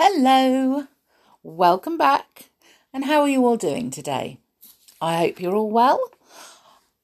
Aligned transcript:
Hello, 0.00 0.86
welcome 1.42 1.98
back, 1.98 2.50
and 2.92 3.06
how 3.06 3.22
are 3.22 3.28
you 3.28 3.44
all 3.44 3.56
doing 3.56 3.90
today? 3.90 4.38
I 5.00 5.16
hope 5.16 5.40
you're 5.40 5.56
all 5.56 5.72
well. 5.72 5.98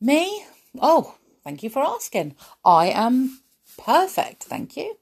Me? 0.00 0.44
Oh, 0.80 1.16
thank 1.42 1.64
you 1.64 1.70
for 1.70 1.82
asking. 1.82 2.36
I 2.64 2.90
am 2.90 3.40
perfect, 3.76 4.44
thank 4.44 4.76
you. 4.76 4.96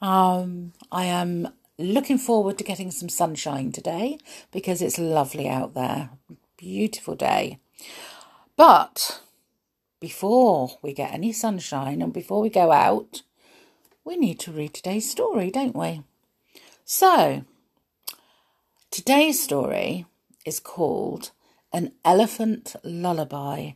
Um, 0.00 0.74
I 0.92 1.06
am 1.06 1.48
looking 1.76 2.18
forward 2.18 2.56
to 2.58 2.62
getting 2.62 2.92
some 2.92 3.08
sunshine 3.08 3.72
today 3.72 4.18
because 4.52 4.80
it's 4.80 5.00
lovely 5.00 5.48
out 5.48 5.74
there. 5.74 6.10
Beautiful 6.56 7.16
day. 7.16 7.58
But 8.56 9.22
before 9.98 10.78
we 10.82 10.92
get 10.92 11.12
any 11.12 11.32
sunshine 11.32 12.00
and 12.00 12.12
before 12.12 12.40
we 12.40 12.48
go 12.48 12.70
out, 12.70 13.22
we 14.04 14.16
need 14.16 14.38
to 14.38 14.52
read 14.52 14.72
today's 14.72 15.10
story, 15.10 15.50
don't 15.50 15.74
we? 15.74 16.04
So, 16.86 17.44
today's 18.90 19.42
story 19.42 20.04
is 20.44 20.60
called 20.60 21.30
An 21.72 21.92
Elephant 22.04 22.76
Lullaby. 22.84 23.70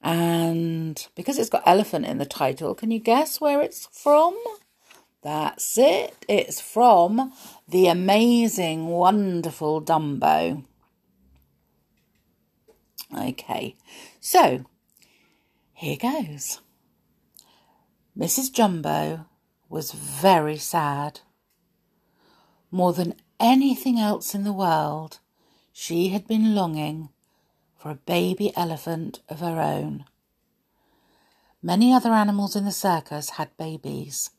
And 0.00 1.04
because 1.16 1.36
it's 1.36 1.50
got 1.50 1.64
elephant 1.66 2.06
in 2.06 2.18
the 2.18 2.24
title, 2.24 2.76
can 2.76 2.92
you 2.92 3.00
guess 3.00 3.40
where 3.40 3.60
it's 3.60 3.86
from? 3.86 4.38
That's 5.24 5.76
it. 5.76 6.24
It's 6.28 6.60
from 6.60 7.32
the 7.68 7.88
amazing, 7.88 8.86
wonderful 8.86 9.82
Dumbo. 9.82 10.64
Okay, 13.18 13.74
so 14.20 14.64
here 15.72 15.96
goes. 15.96 16.60
Mrs. 18.16 18.52
Jumbo 18.52 19.26
was 19.68 19.90
very 19.90 20.56
sad. 20.56 21.22
More 22.70 22.92
than 22.92 23.14
anything 23.38 23.98
else 23.98 24.34
in 24.34 24.44
the 24.44 24.52
world, 24.52 25.18
she 25.72 26.08
had 26.08 26.26
been 26.26 26.54
longing 26.54 27.08
for 27.76 27.90
a 27.90 27.96
baby 27.96 28.54
elephant 28.56 29.20
of 29.28 29.40
her 29.40 29.60
own. 29.60 30.04
Many 31.62 31.92
other 31.92 32.12
animals 32.12 32.54
in 32.54 32.64
the 32.64 32.72
circus 32.72 33.30
had 33.30 33.56
babies, 33.56 34.30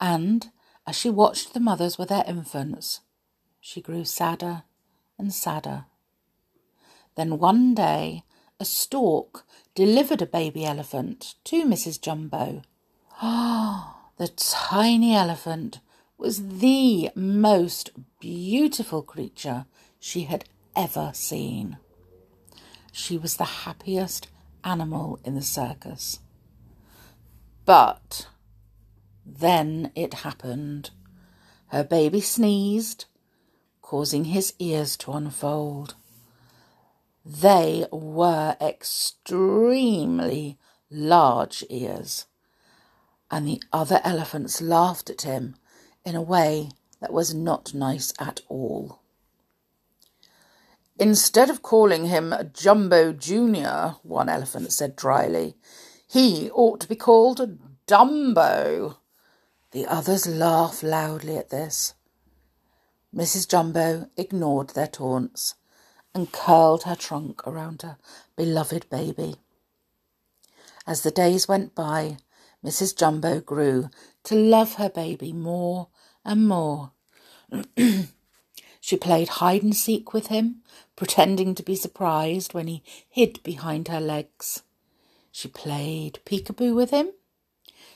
and 0.00 0.50
as 0.86 0.96
she 0.96 1.10
watched 1.10 1.54
the 1.54 1.60
mothers 1.60 1.98
with 1.98 2.08
their 2.08 2.24
infants, 2.26 3.00
she 3.60 3.80
grew 3.80 4.04
sadder 4.04 4.62
and 5.18 5.32
sadder. 5.32 5.86
Then 7.14 7.38
one 7.38 7.74
day, 7.74 8.24
a 8.58 8.64
stork 8.64 9.44
delivered 9.74 10.22
a 10.22 10.26
baby 10.26 10.64
elephant 10.64 11.34
to 11.44 11.64
Mrs. 11.64 12.00
Jumbo. 12.00 12.62
Ah, 13.20 13.96
the 14.16 14.28
tiny 14.28 15.14
elephant 15.14 15.80
was 16.22 16.60
the 16.60 17.10
most 17.16 17.90
beautiful 18.20 19.02
creature 19.02 19.66
she 19.98 20.22
had 20.22 20.44
ever 20.76 21.10
seen. 21.12 21.78
She 22.92 23.18
was 23.18 23.38
the 23.38 23.64
happiest 23.64 24.28
animal 24.62 25.18
in 25.24 25.34
the 25.34 25.42
circus. 25.42 26.20
But 27.64 28.28
then 29.26 29.90
it 29.96 30.14
happened. 30.14 30.90
Her 31.66 31.82
baby 31.82 32.20
sneezed, 32.20 33.06
causing 33.80 34.26
his 34.26 34.54
ears 34.60 34.96
to 34.98 35.10
unfold. 35.10 35.96
They 37.26 37.86
were 37.90 38.56
extremely 38.60 40.56
large 40.88 41.64
ears, 41.68 42.26
and 43.28 43.48
the 43.48 43.60
other 43.72 44.00
elephants 44.04 44.62
laughed 44.62 45.10
at 45.10 45.22
him 45.22 45.56
in 46.04 46.14
a 46.14 46.22
way 46.22 46.70
that 47.00 47.12
was 47.12 47.34
not 47.34 47.74
nice 47.74 48.12
at 48.18 48.40
all. 48.48 49.00
Instead 50.98 51.50
of 51.50 51.62
calling 51.62 52.06
him 52.06 52.34
Jumbo 52.52 53.12
Junior, 53.12 53.96
one 54.02 54.28
elephant 54.28 54.72
said 54.72 54.94
dryly, 54.94 55.56
he 56.06 56.50
ought 56.50 56.80
to 56.80 56.88
be 56.88 56.94
called 56.94 57.58
Dumbo. 57.86 58.98
The 59.72 59.86
others 59.86 60.26
laughed 60.26 60.82
loudly 60.82 61.36
at 61.36 61.50
this. 61.50 61.94
Mrs. 63.14 63.48
Jumbo 63.48 64.08
ignored 64.16 64.70
their 64.70 64.86
taunts 64.86 65.54
and 66.14 66.30
curled 66.30 66.84
her 66.84 66.94
trunk 66.94 67.46
around 67.46 67.82
her 67.82 67.96
beloved 68.36 68.88
baby. 68.90 69.36
As 70.86 71.02
the 71.02 71.10
days 71.10 71.48
went 71.48 71.74
by, 71.74 72.18
Mrs. 72.64 72.96
Jumbo 72.96 73.40
grew 73.40 73.88
to 74.24 74.34
love 74.34 74.74
her 74.74 74.88
baby 74.88 75.32
more 75.32 75.88
and 76.24 76.46
more. 76.48 76.92
she 78.80 78.96
played 78.96 79.28
hide 79.28 79.62
and 79.62 79.76
seek 79.76 80.12
with 80.12 80.28
him, 80.28 80.62
pretending 80.96 81.54
to 81.54 81.62
be 81.62 81.74
surprised 81.74 82.54
when 82.54 82.66
he 82.66 82.82
hid 83.08 83.42
behind 83.42 83.88
her 83.88 84.00
legs. 84.00 84.62
She 85.30 85.48
played 85.48 86.20
peekaboo 86.24 86.74
with 86.74 86.90
him. 86.90 87.10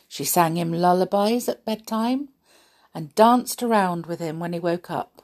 She 0.08 0.24
sang 0.24 0.56
him 0.56 0.72
lullabies 0.72 1.48
at 1.48 1.64
bedtime 1.64 2.28
and 2.94 3.14
danced 3.14 3.62
around 3.62 4.06
with 4.06 4.20
him 4.20 4.40
when 4.40 4.52
he 4.52 4.58
woke 4.58 4.90
up. 4.90 5.22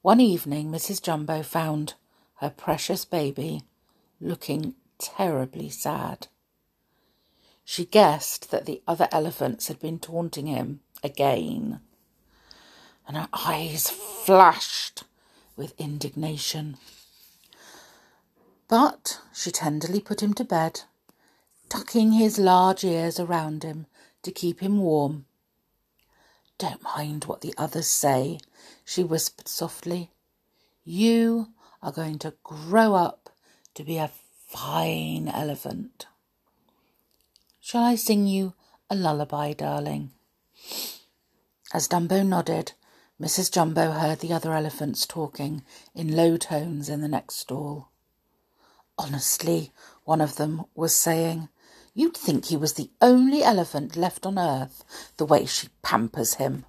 One 0.00 0.20
evening, 0.20 0.70
Mrs. 0.70 1.02
Jumbo 1.02 1.42
found 1.42 1.94
her 2.36 2.50
precious 2.50 3.04
baby 3.04 3.62
looking 4.20 4.74
terribly 4.98 5.68
sad. 5.68 6.28
She 7.64 7.84
guessed 7.84 8.50
that 8.50 8.64
the 8.64 8.80
other 8.86 9.08
elephants 9.12 9.68
had 9.68 9.78
been 9.78 9.98
taunting 9.98 10.46
him 10.46 10.80
again, 11.02 11.80
and 13.06 13.16
her 13.16 13.28
eyes 13.32 13.88
flashed 13.90 15.04
with 15.56 15.78
indignation. 15.78 16.76
But 18.68 19.20
she 19.32 19.50
tenderly 19.50 20.00
put 20.00 20.22
him 20.22 20.34
to 20.34 20.44
bed, 20.44 20.82
tucking 21.68 22.12
his 22.12 22.38
large 22.38 22.84
ears 22.84 23.18
around 23.18 23.62
him 23.62 23.86
to 24.22 24.30
keep 24.30 24.60
him 24.60 24.78
warm. 24.78 25.24
Don't 26.58 26.82
mind 26.82 27.24
what 27.24 27.40
the 27.40 27.54
others 27.56 27.86
say, 27.86 28.40
she 28.84 29.02
whispered 29.04 29.48
softly. 29.48 30.10
You 30.84 31.48
are 31.82 31.92
going 31.92 32.18
to 32.20 32.34
grow 32.42 32.94
up 32.94 33.30
to 33.74 33.84
be 33.84 33.96
a 33.96 34.10
fine 34.46 35.28
elephant. 35.28 36.06
Shall 37.60 37.84
I 37.84 37.94
sing 37.94 38.26
you 38.26 38.54
a 38.90 38.96
lullaby, 38.96 39.52
darling? 39.52 40.10
As 41.72 41.88
Dumbo 41.88 42.22
nodded, 42.22 42.72
Mrs. 43.20 43.50
Jumbo 43.52 43.90
heard 43.92 44.20
the 44.20 44.32
other 44.32 44.52
elephants 44.52 45.06
talking 45.06 45.64
in 45.94 46.16
low 46.16 46.36
tones 46.36 46.88
in 46.88 47.00
the 47.00 47.08
next 47.08 47.36
stall. 47.36 47.90
Honestly, 48.96 49.72
one 50.04 50.20
of 50.20 50.36
them 50.36 50.64
was 50.74 50.94
saying, 50.94 51.48
you'd 51.94 52.16
think 52.16 52.46
he 52.46 52.56
was 52.56 52.74
the 52.74 52.90
only 53.00 53.42
elephant 53.42 53.96
left 53.96 54.24
on 54.24 54.38
earth, 54.38 54.84
the 55.16 55.26
way 55.26 55.44
she 55.46 55.68
pampers 55.82 56.34
him. 56.34 56.64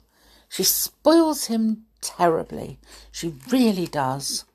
She 0.49 0.63
spoils 0.63 1.45
him 1.45 1.85
terribly. 2.01 2.79
She 3.11 3.35
really 3.51 3.87
does. 3.87 4.45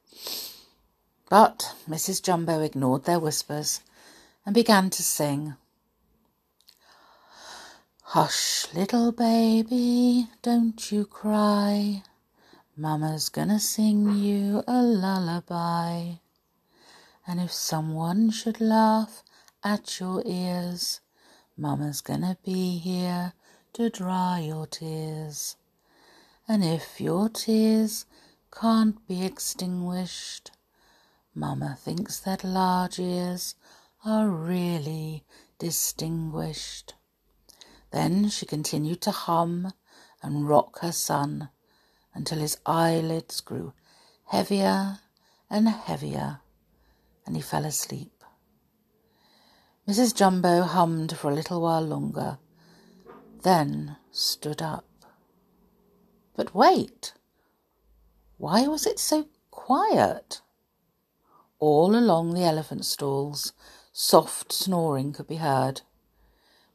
But 1.29 1.75
Mrs. 1.89 2.23
Jumbo 2.23 2.61
ignored 2.61 3.05
their 3.05 3.21
whispers 3.21 3.81
and 4.45 4.55
began 4.55 4.91
to 4.91 5.03
sing. 5.03 5.55
Hush, 8.15 8.69
little 8.73 9.11
baby, 9.11 10.29
don't 10.41 10.93
you 10.93 11.05
cry. 11.05 12.05
Mama's 12.77 13.29
gonna 13.29 13.59
sing 13.59 14.15
you 14.15 14.63
a 14.69 14.81
lullaby. 14.81 16.19
And 17.27 17.41
if 17.41 17.53
someone 17.53 18.31
should 18.31 18.61
laugh 18.61 19.25
at 19.65 19.99
your 19.99 20.23
ears, 20.25 21.01
Mama's 21.57 22.01
gonna 22.03 22.39
be 22.45 22.79
here 22.79 23.33
to 23.73 23.91
dry 23.91 24.45
your 24.47 24.69
tears. 24.69 25.57
And 26.47 26.63
if 26.63 27.01
your 27.01 27.29
tears 27.29 28.07
can't 28.53 29.05
be 29.09 29.25
extinguished, 29.25 30.53
Mama 31.35 31.77
thinks 31.81 32.21
that 32.21 32.45
large 32.45 33.01
ears 33.01 33.57
are 34.05 34.29
really 34.29 35.25
distinguished. 35.59 36.95
Then 37.95 38.29
she 38.29 38.45
continued 38.45 39.01
to 39.03 39.13
hum 39.13 39.73
and 40.21 40.49
rock 40.49 40.81
her 40.81 40.91
son 40.91 41.51
until 42.13 42.41
his 42.41 42.59
eyelids 42.67 43.41
grew 43.41 43.73
heavier 44.25 44.99
and 45.49 45.69
heavier 45.69 46.41
and 47.25 47.37
he 47.37 47.41
fell 47.41 47.65
asleep. 47.65 48.25
Mrs. 49.87 50.13
Jumbo 50.13 50.63
hummed 50.63 51.17
for 51.17 51.31
a 51.31 51.35
little 51.35 51.61
while 51.61 51.83
longer, 51.83 52.39
then 53.43 53.97
stood 54.11 54.61
up. 54.61 54.89
But 56.35 56.53
wait, 56.53 57.15
why 58.39 58.67
was 58.67 58.87
it 58.87 58.99
so 58.99 59.29
quiet? 59.53 60.41
All 61.61 61.95
along 61.95 62.35
the 62.35 62.43
elephant 62.43 62.87
stalls, 62.87 63.53
soft 63.93 64.53
snoring 64.53 65.13
could 65.13 65.29
be 65.29 65.37
heard. 65.37 65.83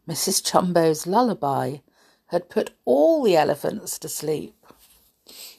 Mrs. 0.10 0.44
Jumbo's 0.44 1.06
lullaby 1.06 1.78
had 2.28 2.50
put 2.50 2.72
all 2.84 3.22
the 3.22 3.38
elephants 3.38 4.00
to 4.00 4.10
sleep. 4.10 4.56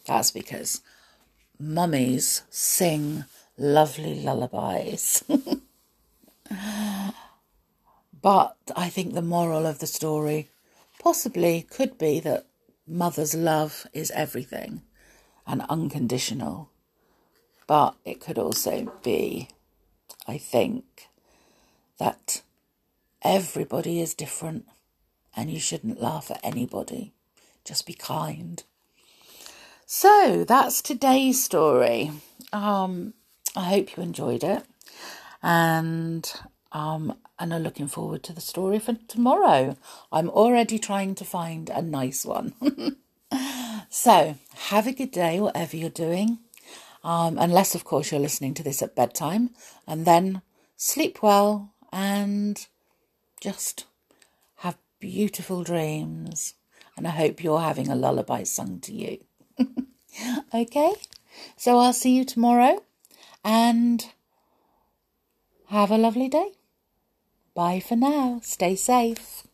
That's 0.06 0.32
because 0.32 0.80
mummies 1.56 2.42
sing 2.50 3.26
lovely 3.56 4.20
lullabies. 4.20 5.22
but 8.20 8.56
I 8.74 8.88
think 8.88 9.14
the 9.14 9.22
moral 9.22 9.66
of 9.66 9.78
the 9.78 9.86
story 9.86 10.48
possibly 10.98 11.62
could 11.62 11.96
be 11.96 12.18
that 12.18 12.46
mother's 12.88 13.36
love 13.36 13.86
is 13.92 14.10
everything 14.10 14.82
and 15.46 15.62
unconditional. 15.68 16.70
But 17.68 17.94
it 18.04 18.20
could 18.20 18.36
also 18.36 18.92
be, 19.04 19.50
I 20.26 20.38
think, 20.38 21.08
that 21.98 22.42
everybody 23.22 24.00
is 24.00 24.14
different 24.14 24.66
and 25.36 25.50
you 25.50 25.60
shouldn't 25.60 26.00
laugh 26.00 26.30
at 26.30 26.40
anybody. 26.42 27.12
Just 27.64 27.86
be 27.86 27.94
kind. 27.94 28.62
So 29.86 30.44
that's 30.46 30.82
today's 30.82 31.42
story. 31.42 32.12
Um, 32.52 33.14
I 33.56 33.64
hope 33.64 33.96
you 33.96 34.02
enjoyed 34.02 34.44
it, 34.44 34.62
and 35.42 36.32
um, 36.72 37.16
and 37.38 37.52
are 37.52 37.58
looking 37.58 37.88
forward 37.88 38.22
to 38.24 38.32
the 38.32 38.40
story 38.40 38.78
for 38.78 38.94
tomorrow. 39.08 39.76
I'm 40.12 40.30
already 40.30 40.78
trying 40.78 41.14
to 41.16 41.24
find 41.24 41.68
a 41.70 41.82
nice 41.82 42.24
one. 42.24 42.54
so 43.90 44.36
have 44.54 44.86
a 44.86 44.92
good 44.92 45.10
day, 45.10 45.40
whatever 45.40 45.76
you're 45.76 45.90
doing. 45.90 46.38
Um, 47.02 47.38
unless, 47.38 47.74
of 47.74 47.84
course, 47.84 48.12
you're 48.12 48.20
listening 48.20 48.54
to 48.54 48.62
this 48.62 48.82
at 48.82 48.94
bedtime, 48.94 49.50
and 49.86 50.04
then 50.04 50.42
sleep 50.76 51.22
well 51.22 51.72
and 51.92 52.66
just 53.40 53.86
have 54.56 54.78
beautiful 55.00 55.64
dreams. 55.64 56.54
And 56.96 57.06
I 57.06 57.10
hope 57.10 57.42
you're 57.42 57.60
having 57.60 57.88
a 57.88 57.96
lullaby 57.96 58.42
sung 58.42 58.80
to 58.80 58.92
you. 58.92 59.18
okay, 60.54 60.92
so 61.56 61.78
I'll 61.78 61.92
see 61.92 62.14
you 62.14 62.24
tomorrow 62.24 62.82
and 63.44 64.04
have 65.68 65.90
a 65.90 65.98
lovely 65.98 66.28
day. 66.28 66.52
Bye 67.54 67.80
for 67.80 67.96
now. 67.96 68.40
Stay 68.42 68.76
safe. 68.76 69.44